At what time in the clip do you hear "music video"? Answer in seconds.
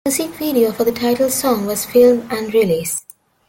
0.09-0.71